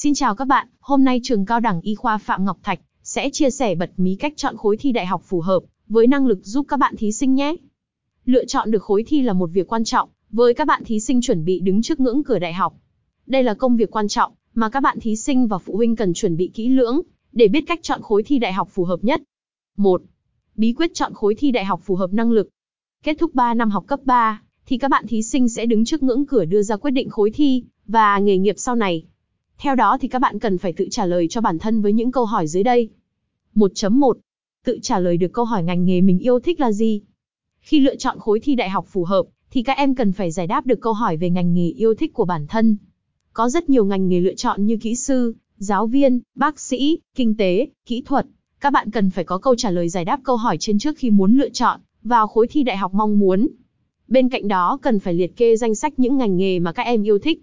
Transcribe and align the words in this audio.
Xin 0.00 0.14
chào 0.14 0.34
các 0.34 0.44
bạn, 0.44 0.68
hôm 0.80 1.04
nay 1.04 1.20
trường 1.22 1.46
cao 1.46 1.60
đẳng 1.60 1.80
y 1.80 1.94
khoa 1.94 2.18
Phạm 2.18 2.44
Ngọc 2.44 2.58
Thạch 2.62 2.80
sẽ 3.02 3.30
chia 3.30 3.50
sẻ 3.50 3.74
bật 3.74 3.90
mí 3.96 4.14
cách 4.14 4.32
chọn 4.36 4.56
khối 4.56 4.76
thi 4.76 4.92
đại 4.92 5.06
học 5.06 5.22
phù 5.24 5.40
hợp 5.40 5.62
với 5.88 6.06
năng 6.06 6.26
lực 6.26 6.38
giúp 6.42 6.66
các 6.68 6.76
bạn 6.76 6.96
thí 6.96 7.12
sinh 7.12 7.34
nhé. 7.34 7.54
Lựa 8.24 8.44
chọn 8.44 8.70
được 8.70 8.82
khối 8.82 9.04
thi 9.06 9.22
là 9.22 9.32
một 9.32 9.50
việc 9.52 9.72
quan 9.72 9.84
trọng 9.84 10.08
với 10.30 10.54
các 10.54 10.66
bạn 10.66 10.84
thí 10.84 11.00
sinh 11.00 11.20
chuẩn 11.20 11.44
bị 11.44 11.60
đứng 11.60 11.82
trước 11.82 12.00
ngưỡng 12.00 12.24
cửa 12.24 12.38
đại 12.38 12.52
học. 12.52 12.74
Đây 13.26 13.42
là 13.42 13.54
công 13.54 13.76
việc 13.76 13.90
quan 13.90 14.08
trọng 14.08 14.32
mà 14.54 14.68
các 14.68 14.80
bạn 14.80 15.00
thí 15.00 15.16
sinh 15.16 15.46
và 15.46 15.58
phụ 15.58 15.76
huynh 15.76 15.96
cần 15.96 16.14
chuẩn 16.14 16.36
bị 16.36 16.50
kỹ 16.54 16.68
lưỡng 16.68 17.00
để 17.32 17.48
biết 17.48 17.64
cách 17.66 17.80
chọn 17.82 18.02
khối 18.02 18.22
thi 18.22 18.38
đại 18.38 18.52
học 18.52 18.68
phù 18.70 18.84
hợp 18.84 19.04
nhất. 19.04 19.22
1. 19.76 20.02
Bí 20.56 20.72
quyết 20.72 20.94
chọn 20.94 21.14
khối 21.14 21.34
thi 21.34 21.50
đại 21.50 21.64
học 21.64 21.80
phù 21.84 21.94
hợp 21.96 22.12
năng 22.12 22.30
lực. 22.30 22.48
Kết 23.04 23.16
thúc 23.18 23.34
3 23.34 23.54
năm 23.54 23.70
học 23.70 23.84
cấp 23.86 24.00
3, 24.04 24.42
thì 24.66 24.78
các 24.78 24.90
bạn 24.90 25.06
thí 25.06 25.22
sinh 25.22 25.48
sẽ 25.48 25.66
đứng 25.66 25.84
trước 25.84 26.02
ngưỡng 26.02 26.26
cửa 26.26 26.44
đưa 26.44 26.62
ra 26.62 26.76
quyết 26.76 26.90
định 26.90 27.10
khối 27.10 27.30
thi 27.30 27.64
và 27.86 28.18
nghề 28.18 28.38
nghiệp 28.38 28.54
sau 28.58 28.74
này. 28.74 29.04
Theo 29.58 29.74
đó 29.74 29.98
thì 30.00 30.08
các 30.08 30.18
bạn 30.18 30.38
cần 30.38 30.58
phải 30.58 30.72
tự 30.72 30.88
trả 30.90 31.06
lời 31.06 31.26
cho 31.30 31.40
bản 31.40 31.58
thân 31.58 31.82
với 31.82 31.92
những 31.92 32.12
câu 32.12 32.24
hỏi 32.24 32.46
dưới 32.46 32.62
đây. 32.62 32.88
1.1. 33.54 34.12
Tự 34.64 34.78
trả 34.82 34.98
lời 34.98 35.16
được 35.16 35.32
câu 35.32 35.44
hỏi 35.44 35.62
ngành 35.62 35.84
nghề 35.84 36.00
mình 36.00 36.18
yêu 36.18 36.40
thích 36.40 36.60
là 36.60 36.72
gì? 36.72 37.00
Khi 37.60 37.80
lựa 37.80 37.96
chọn 37.96 38.18
khối 38.18 38.40
thi 38.40 38.54
đại 38.54 38.70
học 38.70 38.86
phù 38.88 39.04
hợp, 39.04 39.26
thì 39.50 39.62
các 39.62 39.76
em 39.76 39.94
cần 39.94 40.12
phải 40.12 40.30
giải 40.30 40.46
đáp 40.46 40.66
được 40.66 40.80
câu 40.80 40.92
hỏi 40.92 41.16
về 41.16 41.30
ngành 41.30 41.54
nghề 41.54 41.68
yêu 41.68 41.94
thích 41.94 42.12
của 42.14 42.24
bản 42.24 42.46
thân. 42.46 42.76
Có 43.32 43.48
rất 43.48 43.70
nhiều 43.70 43.84
ngành 43.84 44.08
nghề 44.08 44.20
lựa 44.20 44.34
chọn 44.34 44.66
như 44.66 44.76
kỹ 44.76 44.94
sư, 44.94 45.34
giáo 45.56 45.86
viên, 45.86 46.20
bác 46.34 46.60
sĩ, 46.60 46.98
kinh 47.14 47.36
tế, 47.36 47.66
kỹ 47.86 48.02
thuật. 48.06 48.26
Các 48.60 48.72
bạn 48.72 48.90
cần 48.90 49.10
phải 49.10 49.24
có 49.24 49.38
câu 49.38 49.54
trả 49.54 49.70
lời 49.70 49.88
giải 49.88 50.04
đáp 50.04 50.20
câu 50.24 50.36
hỏi 50.36 50.56
trên 50.60 50.78
trước 50.78 50.98
khi 50.98 51.10
muốn 51.10 51.38
lựa 51.38 51.48
chọn 51.48 51.80
vào 52.02 52.26
khối 52.26 52.46
thi 52.46 52.62
đại 52.62 52.76
học 52.76 52.94
mong 52.94 53.18
muốn. 53.18 53.48
Bên 54.08 54.28
cạnh 54.28 54.48
đó 54.48 54.78
cần 54.82 54.98
phải 54.98 55.14
liệt 55.14 55.36
kê 55.36 55.56
danh 55.56 55.74
sách 55.74 55.98
những 55.98 56.16
ngành 56.16 56.36
nghề 56.36 56.58
mà 56.58 56.72
các 56.72 56.82
em 56.82 57.02
yêu 57.02 57.18
thích. 57.18 57.42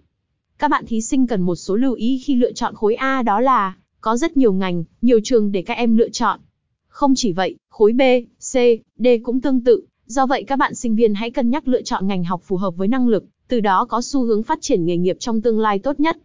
Các 0.59 0.71
bạn 0.71 0.85
thí 0.85 1.01
sinh 1.01 1.27
cần 1.27 1.41
một 1.41 1.55
số 1.55 1.75
lưu 1.75 1.93
ý 1.93 2.21
khi 2.25 2.35
lựa 2.35 2.51
chọn 2.51 2.75
khối 2.75 2.95
A 2.95 3.21
đó 3.21 3.39
là 3.39 3.75
có 4.01 4.17
rất 4.17 4.37
nhiều 4.37 4.53
ngành, 4.53 4.83
nhiều 5.01 5.19
trường 5.23 5.51
để 5.51 5.61
các 5.61 5.73
em 5.73 5.97
lựa 5.97 6.09
chọn. 6.09 6.39
Không 6.87 7.13
chỉ 7.15 7.31
vậy, 7.31 7.55
khối 7.69 7.93
B, 7.93 8.01
C, 8.39 8.53
D 8.97 9.07
cũng 9.23 9.41
tương 9.41 9.63
tự, 9.63 9.85
do 10.05 10.25
vậy 10.25 10.43
các 10.43 10.55
bạn 10.55 10.75
sinh 10.75 10.95
viên 10.95 11.13
hãy 11.13 11.31
cân 11.31 11.49
nhắc 11.49 11.67
lựa 11.67 11.81
chọn 11.81 12.07
ngành 12.07 12.23
học 12.23 12.41
phù 12.43 12.57
hợp 12.57 12.71
với 12.77 12.87
năng 12.87 13.07
lực, 13.07 13.25
từ 13.47 13.59
đó 13.59 13.85
có 13.85 14.01
xu 14.01 14.23
hướng 14.23 14.43
phát 14.43 14.61
triển 14.61 14.85
nghề 14.85 14.97
nghiệp 14.97 15.17
trong 15.19 15.41
tương 15.41 15.59
lai 15.59 15.79
tốt 15.79 15.99
nhất. 15.99 16.17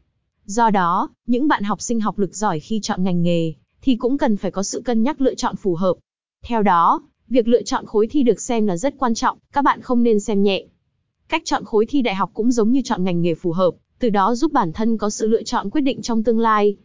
Do 0.45 0.71
đó, 0.71 1.09
những 1.27 1.49
bạn 1.49 1.63
học 1.63 1.83
sinh 1.83 2.01
học 2.01 2.19
lực 2.19 2.35
giỏi 2.35 2.61
khi 2.61 2.81
chọn 2.83 3.05
ngành 3.05 3.23
nghề, 3.23 3.53
thì 3.83 3.97
cũng 3.97 4.19
cần 4.19 4.37
phải 4.37 4.51
có 4.51 4.63
sự 4.63 4.83
cân 4.85 5.03
nhắc 5.03 5.21
lựa 5.21 5.35
chọn 5.35 5.57
phù 5.57 5.75
hợp. 5.75 5.95
Theo 6.43 6.63
đó, 6.63 7.03
việc 7.29 7.49
lựa 7.49 7.63
chọn 7.63 7.87
khối 7.87 8.07
thi 8.07 8.23
được 8.23 8.41
xem 8.41 8.67
là 8.67 8.77
rất 8.77 8.95
quan 8.99 9.15
trọng, 9.15 9.39
các 9.53 9.65
bạn 9.65 9.81
không 9.81 10.03
nên 10.03 10.21
xem 10.21 10.43
nhẹ. 10.43 10.67
Cách 11.29 11.43
chọn 11.45 11.65
khối 11.65 11.87
thi 11.87 12.03
đại 12.03 12.15
học 12.15 12.31
cũng 12.35 12.53
giống 12.53 12.73
như 12.73 12.81
chọn 12.85 13.05
ngành 13.05 13.23
nghề 13.23 13.35
phù 13.35 13.53
hợp, 13.53 13.75
từ 14.01 14.11
đó 14.11 14.35
giúp 14.35 14.53
bản 14.53 14.73
thân 14.73 14.99
có 14.99 15.11
sự 15.11 15.29
lựa 15.29 15.43
chọn 15.43 15.71
quyết 15.71 15.81
định 15.81 16.03
trong 16.03 16.25
tương 16.25 16.39
lai. 16.39 16.77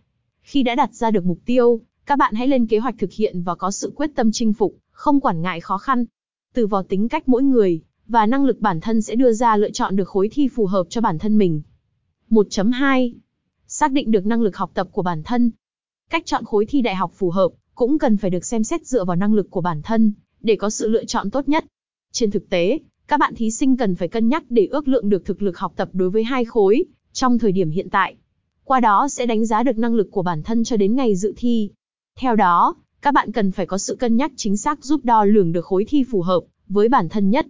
Khi 0.42 0.64
đã 0.64 0.76
đặt 0.76 0.94
ra 0.94 1.12
được 1.12 1.26
mục 1.26 1.40
tiêu, 1.46 1.82
các 2.06 2.18
bạn 2.18 2.34
hãy 2.34 2.48
lên 2.48 2.68
kế 2.68 2.80
hoạch 2.80 2.96
thực 2.98 3.12
hiện 3.12 3.42
và 3.42 3.56
có 3.56 3.72
sự 3.72 3.92
quyết 3.96 4.12
tâm 4.16 4.32
chinh 4.32 4.54
phục, 4.54 4.76
không 4.92 5.20
quản 5.20 5.42
ngại 5.42 5.62
khó 5.62 5.78
khăn. 5.78 6.06
Từ 6.54 6.68
vào 6.68 6.84
tính 6.84 7.10
cách 7.10 7.30
mỗi 7.30 7.44
người, 7.44 7.82
và 8.08 8.26
năng 8.26 8.46
lực 8.46 8.60
bản 8.60 8.82
thân 8.82 9.02
sẽ 9.02 9.16
đưa 9.16 9.34
ra 9.34 9.58
lựa 9.58 9.72
chọn 9.72 9.96
được 9.96 10.08
khối 10.08 10.30
thi 10.32 10.48
phù 10.48 10.66
hợp 10.66 10.84
cho 10.90 11.02
bản 11.02 11.20
thân 11.20 11.38
mình. 11.38 11.62
1.2. 12.30 13.14
Xác 13.68 13.92
định 13.92 14.12
được 14.12 14.26
năng 14.26 14.42
lực 14.42 14.58
học 14.58 14.72
tập 14.74 14.88
của 14.92 15.02
bản 15.02 15.24
thân. 15.24 15.52
Cách 16.10 16.26
chọn 16.26 16.46
khối 16.46 16.66
thi 16.66 16.82
đại 16.82 16.96
học 16.96 17.12
phù 17.16 17.30
hợp 17.30 17.50
cũng 17.76 17.98
cần 17.98 18.18
phải 18.18 18.30
được 18.30 18.46
xem 18.46 18.64
xét 18.64 18.86
dựa 18.86 19.06
vào 19.06 19.16
năng 19.16 19.34
lực 19.34 19.48
của 19.50 19.62
bản 19.62 19.82
thân 19.82 20.14
để 20.42 20.56
có 20.56 20.70
sự 20.70 20.90
lựa 20.90 21.06
chọn 21.06 21.32
tốt 21.32 21.50
nhất. 21.50 21.66
Trên 22.12 22.32
thực 22.32 22.50
tế, 22.50 22.80
các 23.08 23.20
bạn 23.20 23.36
thí 23.36 23.52
sinh 23.52 23.78
cần 23.78 23.96
phải 23.96 24.08
cân 24.08 24.30
nhắc 24.30 24.44
để 24.50 24.68
ước 24.72 24.88
lượng 24.88 25.10
được 25.10 25.26
thực 25.26 25.42
lực 25.42 25.58
học 25.58 25.74
tập 25.76 25.90
đối 25.94 26.10
với 26.10 26.24
hai 26.24 26.46
khối 26.46 26.86
trong 27.16 27.38
thời 27.38 27.52
điểm 27.52 27.70
hiện 27.70 27.90
tại. 27.90 28.16
Qua 28.64 28.80
đó 28.80 29.08
sẽ 29.08 29.26
đánh 29.26 29.46
giá 29.46 29.64
được 29.64 29.78
năng 29.78 29.96
lực 29.96 30.08
của 30.12 30.22
bản 30.22 30.44
thân 30.44 30.64
cho 30.64 30.78
đến 30.78 30.96
ngày 30.96 31.16
dự 31.16 31.34
thi. 31.38 31.70
Theo 32.20 32.36
đó, 32.36 32.76
các 33.02 33.14
bạn 33.14 33.32
cần 33.32 33.52
phải 33.52 33.66
có 33.66 33.78
sự 33.78 33.96
cân 33.96 34.16
nhắc 34.16 34.32
chính 34.36 34.58
xác 34.58 34.86
giúp 34.86 35.06
đo 35.06 35.24
lường 35.24 35.52
được 35.52 35.66
khối 35.66 35.86
thi 35.86 36.04
phù 36.04 36.22
hợp 36.22 36.42
với 36.68 36.90
bản 36.90 37.10
thân 37.10 37.30
nhất. 37.30 37.48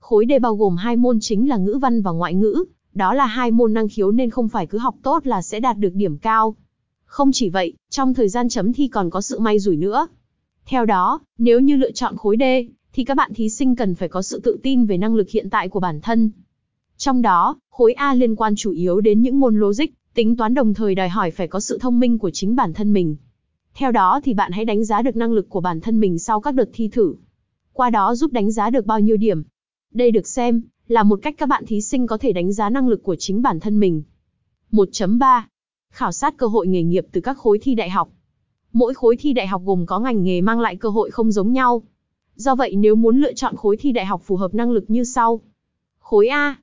Khối 0.00 0.26
D 0.28 0.32
bao 0.42 0.54
gồm 0.54 0.76
hai 0.76 0.96
môn 0.96 1.18
chính 1.20 1.48
là 1.48 1.56
ngữ 1.56 1.78
văn 1.82 2.02
và 2.02 2.10
ngoại 2.10 2.34
ngữ, 2.34 2.64
đó 2.94 3.14
là 3.14 3.26
hai 3.26 3.50
môn 3.50 3.72
năng 3.72 3.88
khiếu 3.88 4.10
nên 4.10 4.30
không 4.30 4.48
phải 4.48 4.66
cứ 4.66 4.78
học 4.78 4.94
tốt 5.02 5.26
là 5.26 5.42
sẽ 5.42 5.60
đạt 5.60 5.78
được 5.78 5.94
điểm 5.94 6.18
cao. 6.18 6.56
Không 7.04 7.32
chỉ 7.32 7.48
vậy, 7.48 7.72
trong 7.90 8.14
thời 8.14 8.28
gian 8.28 8.48
chấm 8.48 8.72
thi 8.72 8.88
còn 8.88 9.10
có 9.10 9.20
sự 9.20 9.38
may 9.38 9.58
rủi 9.58 9.76
nữa. 9.76 10.06
Theo 10.66 10.84
đó, 10.84 11.20
nếu 11.38 11.60
như 11.60 11.76
lựa 11.76 11.92
chọn 11.92 12.16
khối 12.16 12.36
D, 12.40 12.42
thì 12.92 13.04
các 13.04 13.16
bạn 13.16 13.34
thí 13.34 13.48
sinh 13.48 13.76
cần 13.76 13.94
phải 13.94 14.08
có 14.08 14.22
sự 14.22 14.40
tự 14.40 14.58
tin 14.62 14.86
về 14.86 14.98
năng 14.98 15.14
lực 15.14 15.28
hiện 15.28 15.50
tại 15.50 15.68
của 15.68 15.80
bản 15.80 16.00
thân. 16.00 16.30
Trong 17.04 17.22
đó, 17.22 17.56
khối 17.70 17.92
A 17.92 18.14
liên 18.14 18.36
quan 18.36 18.54
chủ 18.56 18.70
yếu 18.70 19.00
đến 19.00 19.22
những 19.22 19.40
môn 19.40 19.60
logic, 19.60 19.84
tính 20.14 20.36
toán 20.36 20.54
đồng 20.54 20.74
thời 20.74 20.94
đòi 20.94 21.08
hỏi 21.08 21.30
phải 21.30 21.48
có 21.48 21.60
sự 21.60 21.78
thông 21.78 22.00
minh 22.00 22.18
của 22.18 22.30
chính 22.30 22.56
bản 22.56 22.72
thân 22.72 22.92
mình. 22.92 23.16
Theo 23.74 23.92
đó 23.92 24.20
thì 24.24 24.34
bạn 24.34 24.52
hãy 24.52 24.64
đánh 24.64 24.84
giá 24.84 25.02
được 25.02 25.16
năng 25.16 25.32
lực 25.32 25.48
của 25.48 25.60
bản 25.60 25.80
thân 25.80 26.00
mình 26.00 26.18
sau 26.18 26.40
các 26.40 26.54
đợt 26.54 26.68
thi 26.72 26.88
thử. 26.88 27.14
Qua 27.72 27.90
đó 27.90 28.14
giúp 28.14 28.32
đánh 28.32 28.52
giá 28.52 28.70
được 28.70 28.86
bao 28.86 29.00
nhiêu 29.00 29.16
điểm. 29.16 29.42
Đây 29.94 30.10
được 30.10 30.26
xem 30.26 30.62
là 30.88 31.02
một 31.02 31.18
cách 31.22 31.34
các 31.38 31.48
bạn 31.48 31.64
thí 31.66 31.80
sinh 31.80 32.06
có 32.06 32.18
thể 32.18 32.32
đánh 32.32 32.52
giá 32.52 32.70
năng 32.70 32.88
lực 32.88 33.02
của 33.02 33.16
chính 33.16 33.42
bản 33.42 33.60
thân 33.60 33.80
mình. 33.80 34.02
1.3. 34.72 35.42
Khảo 35.90 36.12
sát 36.12 36.36
cơ 36.36 36.46
hội 36.46 36.66
nghề 36.66 36.82
nghiệp 36.82 37.06
từ 37.12 37.20
các 37.20 37.38
khối 37.38 37.58
thi 37.58 37.74
đại 37.74 37.90
học. 37.90 38.08
Mỗi 38.72 38.94
khối 38.94 39.16
thi 39.16 39.32
đại 39.32 39.46
học 39.46 39.62
gồm 39.64 39.86
có 39.86 39.98
ngành 39.98 40.24
nghề 40.24 40.40
mang 40.40 40.60
lại 40.60 40.76
cơ 40.76 40.88
hội 40.88 41.10
không 41.10 41.32
giống 41.32 41.52
nhau. 41.52 41.82
Do 42.34 42.54
vậy 42.54 42.76
nếu 42.76 42.94
muốn 42.94 43.20
lựa 43.20 43.32
chọn 43.32 43.56
khối 43.56 43.76
thi 43.76 43.92
đại 43.92 44.06
học 44.06 44.22
phù 44.24 44.36
hợp 44.36 44.54
năng 44.54 44.70
lực 44.70 44.84
như 44.88 45.04
sau. 45.04 45.40
Khối 45.98 46.28
A. 46.28 46.56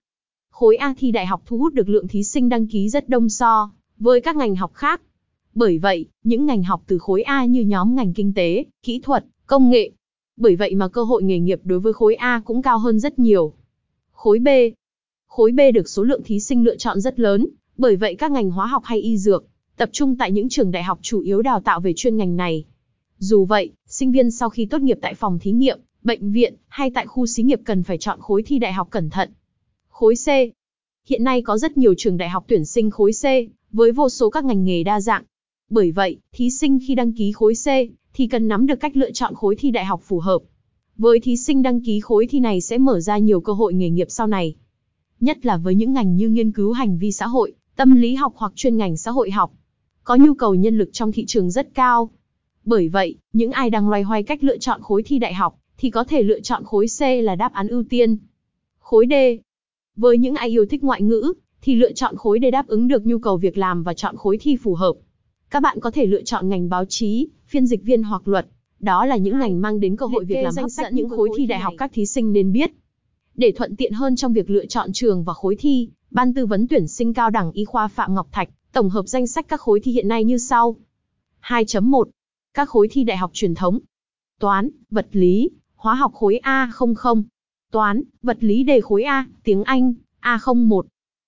Khối 0.52 0.76
A 0.76 0.94
thi 0.98 1.12
đại 1.12 1.26
học 1.26 1.42
thu 1.46 1.58
hút 1.58 1.74
được 1.74 1.90
lượng 1.90 2.08
thí 2.08 2.24
sinh 2.24 2.50
đăng 2.50 2.68
ký 2.68 2.90
rất 2.90 3.10
đông 3.10 3.30
so 3.30 3.72
với 3.98 4.22
các 4.22 4.36
ngành 4.36 4.56
học 4.56 4.72
khác. 4.74 5.02
Bởi 5.54 5.78
vậy, 5.78 6.06
những 6.24 6.46
ngành 6.46 6.64
học 6.64 6.82
từ 6.88 6.98
khối 6.98 7.22
A 7.22 7.46
như 7.46 7.62
nhóm 7.62 7.96
ngành 7.96 8.14
kinh 8.14 8.34
tế, 8.34 8.66
kỹ 8.84 9.00
thuật, 9.04 9.26
công 9.46 9.70
nghệ. 9.70 9.92
Bởi 10.38 10.56
vậy 10.56 10.76
mà 10.76 10.88
cơ 10.88 11.04
hội 11.04 11.24
nghề 11.24 11.40
nghiệp 11.40 11.60
đối 11.64 11.80
với 11.80 11.94
khối 11.94 12.16
A 12.16 12.42
cũng 12.46 12.62
cao 12.62 12.80
hơn 12.80 13.00
rất 13.00 13.20
nhiều. 13.20 13.54
Khối 14.12 14.40
B. 14.40 14.48
Khối 15.28 15.52
B 15.52 15.60
được 15.74 15.90
số 15.90 16.04
lượng 16.04 16.24
thí 16.24 16.40
sinh 16.40 16.64
lựa 16.64 16.76
chọn 16.76 17.02
rất 17.02 17.20
lớn, 17.20 17.48
bởi 17.78 17.96
vậy 17.96 18.16
các 18.16 18.32
ngành 18.32 18.52
hóa 18.52 18.68
học 18.68 18.84
hay 18.86 19.02
y 19.02 19.18
dược, 19.18 19.46
tập 19.78 19.90
trung 19.92 20.16
tại 20.18 20.32
những 20.32 20.50
trường 20.50 20.72
đại 20.72 20.84
học 20.84 21.00
chủ 21.02 21.20
yếu 21.20 21.42
đào 21.42 21.60
tạo 21.60 21.80
về 21.80 21.94
chuyên 21.96 22.18
ngành 22.18 22.36
này. 22.36 22.66
Dù 23.18 23.46
vậy, 23.46 23.72
sinh 23.88 24.12
viên 24.12 24.32
sau 24.32 24.50
khi 24.50 24.66
tốt 24.66 24.82
nghiệp 24.82 24.98
tại 25.02 25.14
phòng 25.14 25.40
thí 25.40 25.52
nghiệm, 25.52 25.80
bệnh 26.04 26.32
viện 26.32 26.56
hay 26.68 26.92
tại 26.92 27.08
khu 27.08 27.26
xí 27.26 27.44
nghiệp 27.44 27.60
cần 27.66 27.84
phải 27.84 27.98
chọn 27.98 28.20
khối 28.22 28.44
thi 28.44 28.60
đại 28.60 28.74
học 28.74 28.88
cẩn 28.92 29.10
thận. 29.10 29.30
Khối 30.02 30.16
C. 30.16 30.28
Hiện 31.08 31.24
nay 31.24 31.42
có 31.42 31.58
rất 31.58 31.78
nhiều 31.78 31.94
trường 31.98 32.18
đại 32.18 32.30
học 32.30 32.44
tuyển 32.48 32.66
sinh 32.66 32.90
khối 32.90 33.12
C, 33.12 33.24
với 33.72 33.92
vô 33.92 34.10
số 34.10 34.30
các 34.30 34.46
ngành 34.46 34.64
nghề 34.64 34.84
đa 34.84 35.02
dạng. 35.02 35.24
Bởi 35.70 35.92
vậy, 35.92 36.18
thí 36.34 36.50
sinh 36.50 36.80
khi 36.88 36.96
đăng 36.96 37.14
ký 37.14 37.32
khối 37.32 37.54
C, 37.54 37.68
thì 38.14 38.28
cần 38.28 38.48
nắm 38.48 38.68
được 38.68 38.76
cách 38.80 38.98
lựa 38.98 39.12
chọn 39.12 39.36
khối 39.36 39.56
thi 39.56 39.72
đại 39.72 39.86
học 39.86 40.02
phù 40.04 40.20
hợp. 40.20 40.40
Với 40.98 41.20
thí 41.20 41.38
sinh 41.38 41.62
đăng 41.62 41.82
ký 41.82 42.00
khối 42.00 42.28
thi 42.28 42.40
này 42.40 42.62
sẽ 42.62 42.78
mở 42.78 43.00
ra 43.00 43.18
nhiều 43.18 43.42
cơ 43.42 43.54
hội 43.54 43.74
nghề 43.74 43.90
nghiệp 43.90 44.08
sau 44.10 44.28
này. 44.28 44.56
Nhất 45.20 45.46
là 45.46 45.58
với 45.58 45.76
những 45.76 45.94
ngành 45.94 46.16
như 46.16 46.30
nghiên 46.30 46.52
cứu 46.52 46.72
hành 46.72 46.98
vi 46.98 47.12
xã 47.12 47.28
hội, 47.28 47.54
tâm 47.76 47.96
lý 47.96 48.16
học 48.16 48.34
hoặc 48.36 48.54
chuyên 48.56 48.78
ngành 48.78 48.98
xã 48.98 49.12
hội 49.12 49.32
học. 49.32 49.52
Có 50.04 50.16
nhu 50.16 50.34
cầu 50.34 50.56
nhân 50.56 50.78
lực 50.78 50.90
trong 50.94 51.12
thị 51.12 51.26
trường 51.26 51.52
rất 51.52 51.74
cao. 51.74 52.10
Bởi 52.64 52.90
vậy, 52.90 53.16
những 53.34 53.52
ai 53.52 53.70
đang 53.70 53.90
loay 53.90 54.02
hoay 54.02 54.24
cách 54.24 54.44
lựa 54.44 54.58
chọn 54.58 54.82
khối 54.82 55.04
thi 55.04 55.20
đại 55.20 55.34
học, 55.34 55.60
thì 55.78 55.90
có 55.90 56.04
thể 56.04 56.24
lựa 56.24 56.40
chọn 56.40 56.64
khối 56.64 56.86
C 57.00 57.02
là 57.02 57.36
đáp 57.36 57.54
án 57.54 57.68
ưu 57.68 57.84
tiên. 57.90 58.18
Khối 58.80 59.06
D. 59.10 59.14
Với 59.96 60.18
những 60.18 60.36
ai 60.36 60.50
yêu 60.50 60.66
thích 60.66 60.84
ngoại 60.84 61.02
ngữ, 61.02 61.34
thì 61.62 61.76
lựa 61.76 61.92
chọn 61.92 62.16
khối 62.16 62.40
D 62.42 62.46
đáp 62.52 62.68
ứng 62.68 62.88
được 62.88 63.06
nhu 63.06 63.20
cầu 63.20 63.38
việc 63.38 63.58
làm 63.58 63.84
và 63.84 63.94
chọn 63.94 64.18
khối 64.18 64.38
thi 64.38 64.56
phù 64.56 64.76
hợp. 64.76 64.94
Các 65.50 65.60
bạn 65.60 65.80
có 65.80 65.92
thể 65.92 66.06
lựa 66.06 66.22
chọn 66.22 66.50
ngành 66.50 66.70
báo 66.70 66.86
chí, 66.86 67.28
phiên 67.46 67.66
dịch 67.66 67.84
viên 67.84 68.04
hoặc 68.04 68.28
luật. 68.28 68.48
Đó 68.80 69.06
là 69.06 69.18
những 69.18 69.40
ngành 69.40 69.62
mang 69.62 69.80
đến 69.80 69.96
cơ 69.96 70.06
hội 70.06 70.26
việc 70.26 70.44
làm 70.44 70.54
hấp 70.58 70.70
dẫn 70.70 70.96
những 70.96 71.10
khối 71.10 71.30
thi 71.38 71.46
đại 71.46 71.60
học 71.60 71.74
các 71.78 71.92
thí 71.94 72.06
sinh 72.06 72.34
nên 72.34 72.52
biết. 72.52 72.72
Để 73.36 73.52
thuận 73.52 73.76
tiện 73.76 73.94
hơn 73.94 74.16
trong 74.16 74.34
việc 74.34 74.50
lựa 74.50 74.66
chọn 74.66 74.94
trường 74.94 75.24
và 75.24 75.34
khối 75.34 75.56
thi, 75.56 75.90
Ban 76.12 76.34
tư 76.34 76.46
vấn 76.46 76.68
tuyển 76.68 76.88
sinh 76.88 77.14
cao 77.14 77.30
đẳng 77.30 77.52
y 77.52 77.66
khoa 77.66 77.88
Phạm 77.88 78.16
Ngọc 78.16 78.28
Thạch 78.32 78.50
tổng 78.72 78.90
hợp 78.90 79.08
danh 79.08 79.28
sách 79.28 79.46
các 79.48 79.62
khối 79.62 79.80
thi 79.80 79.92
hiện 79.92 80.08
nay 80.08 80.24
như 80.24 80.38
sau. 80.38 80.76
2.1. 81.42 82.04
Các 82.54 82.70
khối 82.70 82.88
thi 82.92 83.04
đại 83.04 83.18
học 83.18 83.32
truyền 83.34 83.56
thống. 83.56 83.80
Toán, 84.40 84.70
vật 84.90 85.08
lý, 85.12 85.50
hóa 85.76 85.96
học 85.96 86.14
khối 86.14 86.40
A00. 86.44 87.24
Toán, 87.72 88.04
vật 88.22 88.38
lý 88.40 88.64
đề 88.64 88.82
khối 88.82 89.04
A, 89.04 89.28
tiếng 89.44 89.64
Anh, 89.64 89.94
A01. 90.22 90.82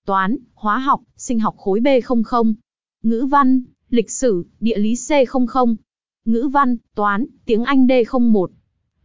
Toán, 0.06 0.36
hóa 0.54 0.78
học, 0.78 1.00
sinh 1.16 1.40
học 1.40 1.56
khối 1.58 1.80
B00. 1.80 2.54
Ngữ 3.02 3.26
văn, 3.30 3.62
lịch 3.90 4.10
sử, 4.10 4.46
địa 4.60 4.78
lý 4.78 4.94
C00. 4.94 5.76
Ngữ 6.24 6.48
văn, 6.52 6.76
toán, 6.94 7.26
tiếng 7.44 7.64
Anh 7.64 7.86
D01. 7.86 8.46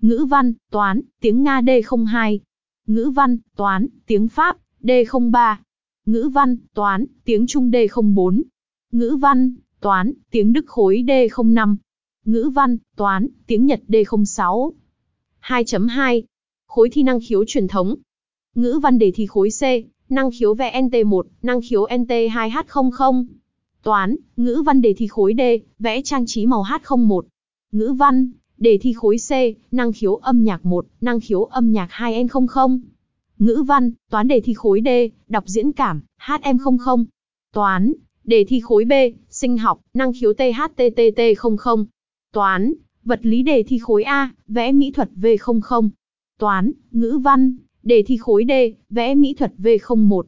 Ngữ 0.02 0.26
văn, 0.30 0.54
toán, 0.72 1.02
tiếng 1.22 1.44
Nga 1.44 1.62
D02. 1.62 2.40
Ngữ 2.88 3.10
văn, 3.16 3.38
toán, 3.56 3.88
tiếng 4.06 4.28
Pháp, 4.28 4.58
D03. 4.82 5.56
Ngữ 6.06 6.30
văn, 6.34 6.58
toán, 6.74 7.06
tiếng 7.26 7.48
Trung 7.48 7.72
D04. 7.72 8.42
Ngữ 8.92 9.18
văn, 9.22 9.56
toán, 9.80 10.14
tiếng 10.32 10.54
Đức 10.54 10.66
khối 10.68 11.04
D05. 11.08 11.76
Ngữ 12.26 12.50
văn, 12.54 12.78
toán, 12.96 13.28
tiếng 13.48 13.66
Nhật 13.66 13.82
D06. 13.88 14.72
2.2. 15.42 16.22
Khối 16.69 16.89
thi 16.89 17.04
năng 17.04 17.19
khiếu 17.19 17.45
truyền 17.48 17.68
thống. 17.68 17.95
Ngữ 18.56 18.80
văn 18.83 18.98
đề 18.98 19.12
thi 19.12 19.25
khối 19.25 19.50
C, 19.50 19.62
năng 20.12 20.30
khiếu 20.39 20.56
VNT1, 20.56 21.24
năng 21.42 21.62
khiếu 21.69 21.86
NT2H00. 21.86 23.25
Toán, 23.83 24.16
ngữ 24.38 24.63
văn 24.66 24.81
đề 24.81 24.94
thi 24.94 25.07
khối 25.07 25.33
D, 25.38 25.42
vẽ 25.80 26.01
trang 26.01 26.25
trí 26.25 26.45
màu 26.45 26.63
H01. 26.63 27.21
Ngữ 27.71 27.94
văn, 27.98 28.31
đề 28.57 28.77
thi 28.81 28.94
khối 28.94 29.18
C, 29.30 29.31
năng 29.74 29.94
khiếu 29.94 30.16
âm 30.16 30.44
nhạc 30.44 30.66
1, 30.66 30.86
năng 31.01 31.19
khiếu 31.19 31.44
âm 31.44 31.71
nhạc 31.71 31.89
2N00. 31.92 32.80
Ngữ 33.39 33.63
văn, 33.68 33.92
toán 34.10 34.27
đề 34.27 34.42
thi 34.42 34.54
khối 34.54 34.81
D, 34.86 34.88
đọc 35.27 35.44
diễn 35.48 35.71
cảm, 35.71 36.01
HM00. 36.25 37.06
Toán, 37.54 37.94
đề 38.24 38.45
thi 38.48 38.60
khối 38.60 38.86
B, 38.86 38.92
sinh 39.30 39.57
học, 39.57 39.80
năng 39.94 40.12
khiếu 40.13 40.33
THTTT00. 40.33 41.86
Toán, 42.33 42.74
vật 43.04 43.19
lý 43.24 43.44
đề 43.44 43.63
thi 43.63 43.80
khối 43.80 44.04
A, 44.04 44.33
vẽ 44.48 44.71
mỹ 44.71 44.92
thuật 44.92 45.10
V00. 45.16 45.89
Toán, 46.40 46.72
ngữ 46.92 47.20
văn, 47.24 47.56
đề 47.84 48.04
thi 48.08 48.18
khối 48.18 48.46
D, 48.48 48.52
vẽ 48.90 49.16
mỹ 49.16 49.34
thuật 49.34 49.54
V01. 49.58 50.24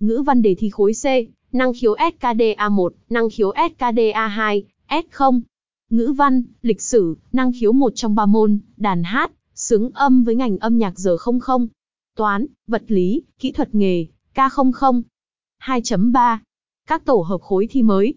Ngữ 0.00 0.22
văn 0.26 0.42
đề 0.42 0.54
thi 0.58 0.70
khối 0.70 0.92
C, 0.92 1.04
năng 1.54 1.72
khiếu 1.80 1.94
SKDA1, 1.94 2.90
năng 3.10 3.28
khiếu 3.30 3.52
SKDA2, 3.52 4.62
S0. 4.88 5.40
Ngữ 5.90 6.12
văn, 6.16 6.42
lịch 6.62 6.82
sử, 6.82 7.16
năng 7.32 7.52
khiếu 7.60 7.72
một 7.72 7.92
trong 7.94 8.14
ba 8.14 8.26
môn, 8.26 8.58
đàn 8.76 9.02
hát, 9.02 9.32
xứng 9.54 9.90
âm 9.94 10.24
với 10.24 10.34
ngành 10.34 10.58
âm 10.58 10.78
nhạc 10.78 10.98
giờ 10.98 11.16
00. 11.46 11.68
Toán, 12.16 12.46
vật 12.66 12.82
lý, 12.88 13.22
kỹ 13.38 13.52
thuật 13.52 13.74
nghề, 13.74 14.06
K00. 14.34 15.02
2.3. 15.62 16.38
Các 16.86 17.04
tổ 17.04 17.24
hợp 17.28 17.40
khối 17.40 17.66
thi 17.70 17.82
mới. 17.82 18.14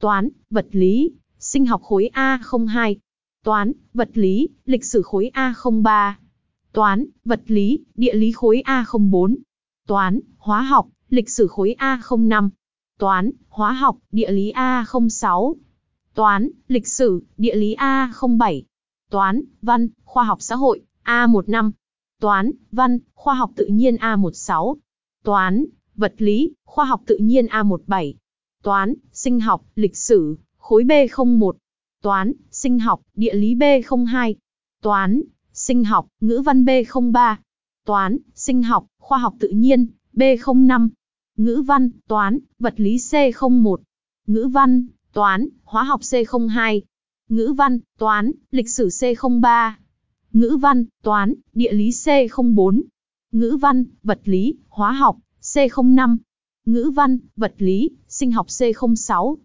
Toán, 0.00 0.28
vật 0.50 0.66
lý, 0.70 1.10
sinh 1.38 1.66
học 1.66 1.82
khối 1.82 2.10
A02. 2.14 2.94
Toán, 3.44 3.72
vật 3.94 4.10
lý, 4.14 4.48
lịch 4.64 4.84
sử 4.84 5.02
khối 5.02 5.30
A03. 5.34 6.12
Toán, 6.74 7.06
vật 7.24 7.42
lý, 7.46 7.84
địa 7.94 8.14
lý 8.14 8.32
khối 8.32 8.62
A04. 8.66 9.36
Toán, 9.86 10.20
hóa 10.38 10.62
học, 10.62 10.88
lịch 11.08 11.30
sử 11.30 11.46
khối 11.46 11.74
A05. 11.78 12.48
Toán, 12.98 13.30
hóa 13.48 13.72
học, 13.72 13.98
địa 14.12 14.30
lý 14.30 14.52
A06. 14.52 15.54
Toán, 16.14 16.48
lịch 16.68 16.88
sử, 16.88 17.22
địa 17.36 17.54
lý 17.54 17.74
A07. 17.74 18.62
Toán, 19.10 19.42
văn, 19.62 19.88
khoa 20.04 20.24
học 20.24 20.38
xã 20.40 20.56
hội, 20.56 20.82
A15. 21.04 21.70
Toán, 22.20 22.50
văn, 22.72 22.98
khoa 23.14 23.34
học 23.34 23.50
tự 23.56 23.66
nhiên 23.66 23.96
A16. 23.96 24.76
Toán, 25.24 25.64
vật 25.96 26.14
lý, 26.18 26.52
khoa 26.64 26.84
học 26.84 27.02
tự 27.06 27.16
nhiên 27.16 27.46
A17. 27.46 28.14
Toán, 28.62 28.94
sinh 29.12 29.40
học, 29.40 29.64
lịch 29.74 29.96
sử, 29.96 30.36
khối 30.58 30.84
B01. 30.84 31.52
Toán, 32.02 32.32
sinh 32.50 32.78
học, 32.78 33.00
địa 33.14 33.34
lý 33.34 33.54
B02. 33.54 34.34
Toán, 34.82 35.20
sinh 35.54 35.84
học, 35.84 36.06
ngữ 36.20 36.42
văn 36.44 36.64
B03. 36.64 37.36
Toán, 37.84 38.16
sinh 38.34 38.62
học, 38.62 38.86
khoa 38.98 39.18
học 39.18 39.34
tự 39.40 39.48
nhiên, 39.48 39.86
B05. 40.14 40.88
Ngữ 41.36 41.62
văn, 41.66 41.90
toán, 42.08 42.38
vật 42.58 42.74
lý 42.76 42.96
C01. 42.96 43.76
Ngữ 44.26 44.48
văn, 44.52 44.86
toán, 45.12 45.48
hóa 45.64 45.82
học 45.82 46.00
C02. 46.00 46.80
Ngữ 47.28 47.54
văn, 47.56 47.78
toán, 47.98 48.32
lịch 48.50 48.68
sử 48.70 48.88
C03. 48.88 49.72
Ngữ 50.32 50.56
văn, 50.60 50.84
toán, 51.02 51.34
địa 51.52 51.72
lý 51.72 51.90
C04. 51.90 52.82
Ngữ 53.32 53.56
văn, 53.60 53.84
vật 54.02 54.20
lý, 54.24 54.54
hóa 54.68 54.92
học, 54.92 55.18
C05. 55.42 56.16
Ngữ 56.66 56.90
văn, 56.94 57.18
vật 57.36 57.54
lý, 57.58 57.90
sinh 58.08 58.32
học 58.32 58.46
C06. 58.46 59.36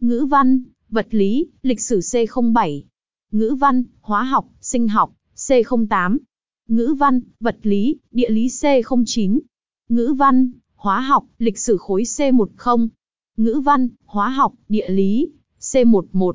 Ngữ 0.00 0.26
văn, 0.30 0.62
vật 0.88 1.06
lý, 1.10 1.46
lịch 1.62 1.80
sử 1.80 1.98
C07. 1.98 2.82
Ngữ 3.30 3.54
văn, 3.60 3.84
hóa 4.00 4.22
học, 4.22 4.48
sinh 4.60 4.88
học, 4.88 5.12
C08. 5.48 6.18
Ngữ 6.68 6.94
văn, 6.98 7.20
vật 7.40 7.58
lý, 7.62 7.98
địa 8.10 8.28
lý 8.28 8.46
C09. 8.46 9.38
Ngữ 9.88 10.14
văn, 10.18 10.50
hóa 10.74 11.00
học, 11.00 11.24
lịch 11.38 11.58
sử 11.58 11.76
khối 11.76 12.02
C10. 12.02 12.88
Ngữ 13.36 13.60
văn, 13.64 13.88
hóa 14.04 14.28
học, 14.28 14.54
địa 14.68 14.88
lý, 14.88 15.30
C11. 15.60 16.32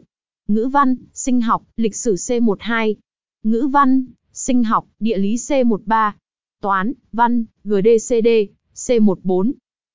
Ngữ 0.48 0.68
văn, 0.68 0.96
sinh 1.14 1.42
học, 1.42 1.64
lịch 1.78 1.96
sử 1.96 2.14
C12. 2.14 2.96
Ngữ 3.44 3.68
văn, 3.72 4.06
sinh 4.32 4.64
học, 4.64 4.88
địa 5.00 5.18
lý 5.18 5.36
C13. 5.36 6.12
Toán, 6.62 6.94
văn, 7.12 7.46
GDCD, 7.64 8.28
C14. 8.76 9.52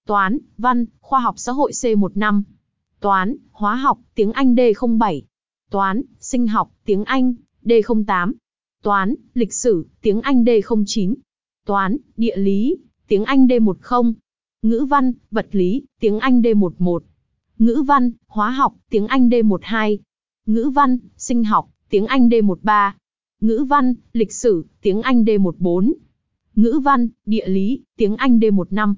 Toán, 0.06 0.38
văn, 0.58 0.84
khoa 1.00 1.20
học 1.20 1.34
xã 1.38 1.52
hội 1.52 1.72
C15. 1.72 2.42
Toán, 3.00 3.36
hóa 3.50 3.76
học, 3.76 3.98
tiếng 4.14 4.32
Anh 4.32 4.54
D07. 4.54 5.20
Toán, 5.70 6.02
sinh 6.20 6.46
học, 6.46 6.70
tiếng 6.84 7.04
Anh, 7.04 7.34
D08. 7.64 8.32
Toán, 8.82 9.14
lịch 9.34 9.52
sử, 9.52 9.86
tiếng 10.02 10.20
Anh 10.20 10.44
D09. 10.44 11.14
Toán, 11.66 11.96
địa 12.16 12.36
lý, 12.36 12.76
tiếng 13.08 13.24
Anh 13.24 13.46
D10. 13.46 14.12
Ngữ 14.62 14.86
văn, 14.90 15.12
vật 15.30 15.48
lý, 15.52 15.82
tiếng 16.00 16.18
Anh 16.18 16.40
D11. 16.40 17.00
Ngữ 17.58 17.82
văn, 17.86 18.12
hóa 18.26 18.50
học, 18.50 18.74
tiếng 18.90 19.06
Anh 19.06 19.28
D12. 19.28 19.98
Ngữ 20.46 20.70
văn, 20.74 20.98
sinh 21.16 21.44
học, 21.44 21.68
tiếng 21.90 22.06
Anh 22.06 22.28
D13. 22.28 22.92
Ngữ 23.40 23.64
văn, 23.68 23.94
lịch 24.12 24.32
sử, 24.32 24.66
tiếng 24.82 25.02
Anh 25.02 25.24
D14. 25.24 25.92
Ngữ 26.54 26.80
văn, 26.84 27.08
địa 27.26 27.48
lý, 27.48 27.82
tiếng 27.96 28.16
Anh 28.16 28.38
D15. 28.38 28.94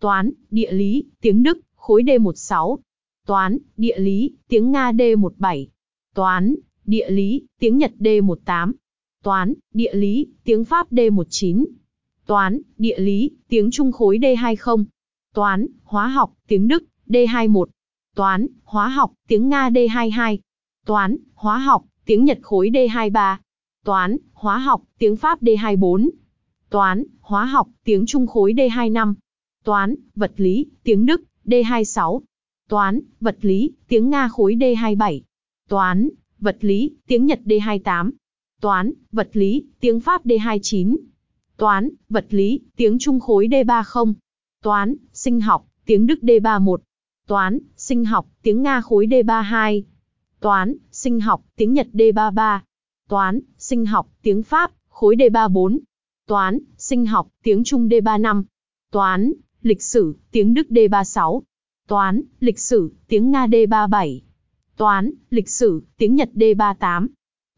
Toán, 0.00 0.30
địa 0.50 0.72
lý, 0.72 1.04
tiếng 1.20 1.42
Đức, 1.42 1.60
khối 1.76 2.02
D16. 2.02 2.78
Toán, 3.26 3.58
địa 3.76 3.98
lý, 3.98 4.32
tiếng 4.48 4.70
Nga 4.70 4.92
D17. 4.92 5.66
Toán, 6.14 6.54
địa 6.84 7.10
lý, 7.10 7.46
tiếng 7.58 7.78
Nhật 7.78 7.92
D18. 7.98 8.72
Toán, 9.24 9.54
địa 9.74 9.94
lý, 9.94 10.26
tiếng 10.44 10.64
Pháp 10.64 10.92
D19. 10.92 11.64
Toán, 12.26 12.58
địa 12.78 12.98
lý, 12.98 13.30
tiếng 13.48 13.70
Trung 13.70 13.92
khối 13.92 14.18
D20. 14.18 14.84
Toán, 15.34 15.66
hóa 15.84 16.08
học, 16.08 16.32
tiếng 16.48 16.68
Đức, 16.68 16.84
D21. 17.06 17.64
Toán, 18.14 18.46
hóa 18.64 18.88
học, 18.88 19.12
tiếng 19.28 19.48
Nga 19.48 19.70
D22. 19.70 20.38
Toán, 20.86 21.16
hóa 21.34 21.58
học, 21.58 21.84
tiếng 22.04 22.24
Nhật 22.24 22.38
khối 22.42 22.70
D23. 22.70 23.36
Toán, 23.84 24.16
hóa 24.32 24.58
học, 24.58 24.82
tiếng 24.98 25.16
Pháp 25.16 25.42
D24. 25.42 26.10
Toán, 26.70 27.04
hóa 27.20 27.44
học, 27.44 27.68
tiếng 27.84 28.06
Trung 28.06 28.26
khối 28.26 28.52
D25. 28.52 29.14
Toán, 29.64 29.94
vật 30.14 30.32
lý, 30.36 30.66
tiếng 30.82 31.06
Đức, 31.06 31.22
D26. 31.44 32.20
Toán, 32.68 33.00
vật 33.20 33.36
lý, 33.40 33.72
tiếng 33.88 34.10
Nga 34.10 34.28
khối 34.28 34.54
D27. 34.54 35.20
Toán, 35.68 36.08
vật 36.38 36.56
lý, 36.60 36.96
tiếng 37.06 37.26
Nhật 37.26 37.40
D28. 37.44 38.10
Toán, 38.64 38.92
vật 39.12 39.28
lý, 39.32 39.64
tiếng 39.80 40.00
Pháp 40.00 40.26
D29. 40.26 40.96
Toán, 41.56 41.88
vật 42.08 42.26
lý, 42.30 42.60
tiếng 42.76 42.98
Trung 42.98 43.20
khối 43.20 43.48
D30. 43.48 44.14
Toán, 44.62 44.94
sinh 45.12 45.40
học, 45.40 45.66
tiếng 45.86 46.06
Đức 46.06 46.18
D31. 46.22 46.76
Toán, 47.26 47.58
sinh 47.76 48.04
học, 48.04 48.26
tiếng 48.42 48.62
Nga 48.62 48.80
khối 48.80 49.06
D32. 49.06 49.82
Toán, 50.40 50.74
sinh 50.90 51.20
học, 51.20 51.42
tiếng 51.56 51.72
Nhật 51.72 51.86
D33. 51.92 52.58
Toán, 53.08 53.40
sinh 53.58 53.86
học, 53.86 54.08
tiếng 54.22 54.42
Pháp, 54.42 54.70
khối 54.88 55.16
D34. 55.16 55.78
Toán, 56.26 56.58
sinh 56.78 57.06
học, 57.06 57.28
tiếng 57.42 57.64
Trung 57.64 57.88
D35. 57.88 58.42
Toán, 58.90 59.32
lịch 59.62 59.82
sử, 59.82 60.16
tiếng 60.30 60.54
Đức 60.54 60.66
D36. 60.70 61.40
Toán, 61.88 62.22
lịch 62.40 62.58
sử, 62.58 62.92
tiếng 63.08 63.30
Nga 63.30 63.46
D37. 63.46 64.20
Toán, 64.76 65.10
lịch 65.30 65.48
sử, 65.48 65.82
tiếng 65.96 66.14
Nhật 66.14 66.30
D38. 66.34 67.06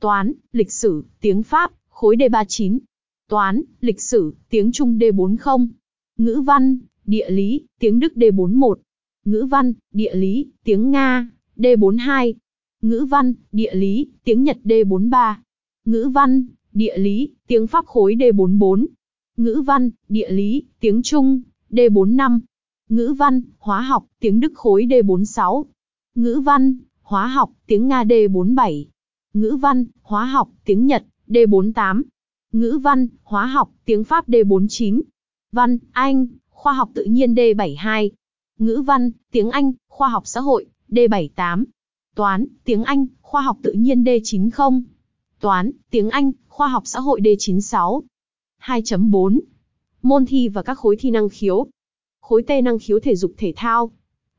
Toán, 0.07 0.33
lịch 0.53 0.73
sử, 0.73 1.05
tiếng 1.21 1.43
Pháp, 1.43 1.73
khối 1.89 2.17
D39. 2.17 2.79
Toán, 3.29 3.63
lịch 3.81 4.01
sử, 4.01 4.35
tiếng 4.51 4.73
Trung 4.73 4.99
D40. 4.99 5.69
Ngữ 6.19 6.41
văn, 6.47 6.79
địa 7.05 7.31
lý, 7.31 7.67
tiếng 7.81 8.01
Đức 8.01 8.13
D41. 8.17 8.75
Ngữ 9.25 9.47
văn, 9.51 9.73
địa 9.93 10.15
lý, 10.15 10.47
tiếng 10.65 10.91
Nga, 10.91 11.31
D42. 11.57 12.35
Ngữ 12.83 13.07
văn, 13.11 13.35
địa 13.53 13.75
lý, 13.75 14.09
tiếng 14.25 14.45
Nhật 14.45 14.59
D43. 14.65 15.35
Ngữ 15.85 16.09
văn, 16.15 16.47
địa 16.73 16.99
lý, 16.99 17.31
tiếng 17.47 17.67
Pháp 17.67 17.87
khối 17.87 18.15
D44. 18.15 18.87
Ngữ 19.37 19.63
văn, 19.67 19.91
địa 20.09 20.31
lý, 20.31 20.63
tiếng 20.81 21.03
Trung, 21.03 21.43
D45. 21.71 22.41
Ngữ 22.89 23.15
văn, 23.19 23.43
hóa 23.59 23.81
học, 23.81 24.05
tiếng 24.21 24.41
Đức 24.41 24.53
khối 24.55 24.87
D46. 24.87 25.65
Ngữ 26.15 26.41
văn, 26.45 26.79
hóa 27.03 27.27
học, 27.27 27.51
tiếng 27.67 27.89
Nga 27.89 28.05
D47. 28.05 28.85
Ngữ 29.37 29.57
văn, 29.57 29.85
hóa 30.03 30.25
học, 30.25 30.49
tiếng 30.65 30.87
Nhật, 30.87 31.05
D48. 31.29 32.03
Ngữ 32.53 32.79
văn, 32.83 33.09
hóa 33.23 33.47
học, 33.47 33.71
tiếng 33.85 34.05
Pháp 34.05 34.29
D49. 34.29 35.01
Văn, 35.53 35.79
Anh, 35.93 36.27
khoa 36.51 36.73
học 36.73 36.91
tự 36.95 37.05
nhiên 37.05 37.35
D72. 37.35 38.11
Ngữ 38.59 38.83
văn, 38.87 39.11
tiếng 39.31 39.51
Anh, 39.51 39.73
khoa 39.89 40.09
học 40.09 40.23
xã 40.27 40.41
hội, 40.41 40.67
D78. 40.89 41.65
Toán, 42.15 42.47
tiếng 42.65 42.85
Anh, 42.85 43.07
khoa 43.23 43.41
học 43.41 43.59
tự 43.63 43.73
nhiên 43.73 44.05
D90. 44.05 44.83
Toán, 45.41 45.71
tiếng 45.91 46.11
Anh, 46.11 46.33
khoa 46.49 46.69
học 46.69 46.83
xã 46.87 47.01
hội 47.01 47.21
D96. 47.21 48.03
2.4. 48.63 49.41
Môn 50.03 50.27
thi 50.27 50.49
và 50.49 50.63
các 50.63 50.79
khối 50.79 50.97
thi 50.97 51.11
năng 51.11 51.29
khiếu. 51.29 51.67
Khối 52.21 52.43
T 52.43 52.51
năng 52.65 52.79
khiếu 52.79 53.01
thể 53.01 53.17
dục 53.17 53.33
thể 53.37 53.53
thao. 53.57 53.91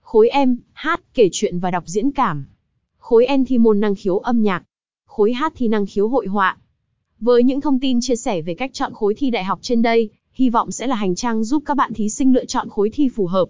Khối 0.01 0.29
M, 0.47 0.55
hát, 0.73 1.01
kể 1.13 1.29
chuyện 1.31 1.59
và 1.59 1.71
đọc 1.71 1.83
diễn 1.87 2.11
cảm. 2.11 2.45
Khối 2.97 3.27
N 3.37 3.45
thi 3.45 3.57
môn 3.57 3.79
năng 3.79 3.95
khiếu 3.95 4.17
âm 4.17 4.43
nhạc 4.43 4.63
khối 5.17 5.33
hát 5.33 5.53
thi 5.55 5.67
năng 5.67 5.85
khiếu 5.85 6.07
hội 6.07 6.27
họa. 6.27 6.57
Với 7.19 7.43
những 7.43 7.61
thông 7.61 7.79
tin 7.79 8.01
chia 8.01 8.15
sẻ 8.15 8.41
về 8.41 8.53
cách 8.53 8.73
chọn 8.73 8.93
khối 8.93 9.13
thi 9.13 9.29
đại 9.29 9.43
học 9.43 9.59
trên 9.61 9.81
đây, 9.81 10.09
hy 10.33 10.49
vọng 10.49 10.71
sẽ 10.71 10.87
là 10.87 10.95
hành 10.95 11.15
trang 11.15 11.43
giúp 11.43 11.63
các 11.65 11.77
bạn 11.77 11.93
thí 11.93 12.09
sinh 12.09 12.33
lựa 12.33 12.45
chọn 12.45 12.69
khối 12.69 12.89
thi 12.89 13.09
phù 13.09 13.27
hợp. 13.27 13.45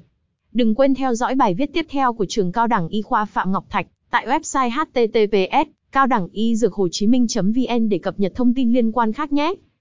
Đừng 0.53 0.75
quên 0.75 0.95
theo 0.95 1.15
dõi 1.15 1.35
bài 1.35 1.53
viết 1.53 1.73
tiếp 1.73 1.85
theo 1.89 2.13
của 2.13 2.25
trường 2.29 2.51
Cao 2.51 2.67
đẳng 2.67 2.87
Y 2.87 3.01
khoa 3.01 3.25
Phạm 3.25 3.51
Ngọc 3.51 3.65
Thạch 3.69 3.87
tại 4.09 4.27
website 4.27 4.69
https 4.69 5.69
cao 5.91 6.07
đẳng 6.07 6.27
y 6.31 6.55
dược 6.55 6.73
hồ 6.73 6.87
chí 6.91 7.07
minh 7.07 7.27
vn 7.43 7.89
để 7.89 7.97
cập 7.97 8.19
nhật 8.19 8.31
thông 8.35 8.53
tin 8.53 8.73
liên 8.73 8.91
quan 8.91 9.13
khác 9.13 9.31
nhé 9.31 9.53